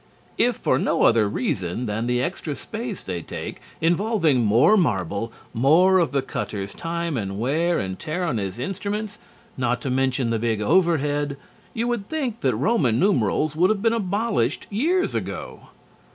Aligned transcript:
If 0.39 0.55
for 0.55 0.79
no 0.79 1.03
other 1.03 1.29
reason 1.29 1.85
than 1.85 2.07
the 2.07 2.23
extra 2.23 2.55
space 2.55 3.03
they 3.03 3.21
take, 3.21 3.61
involving 3.81 4.43
more 4.43 4.75
marble, 4.75 5.31
more 5.53 5.99
of 5.99 6.11
the 6.11 6.23
cutter's 6.23 6.73
time 6.73 7.17
and 7.17 7.37
wear 7.39 7.77
and 7.77 7.99
tear 7.99 8.23
on 8.23 8.37
his 8.39 8.57
instruments, 8.57 9.19
not 9.57 9.79
to 9.81 9.91
mention 9.91 10.31
the 10.31 10.39
big 10.39 10.59
overhead, 10.59 11.37
you 11.75 11.87
would 11.87 12.09
think 12.09 12.39
that 12.39 12.55
Roman 12.55 12.97
numerals 12.99 13.55
would 13.55 13.69
have 13.69 13.83
been 13.83 13.93
abolished 13.93 14.65
long 14.71 15.05
ago. 15.15 15.67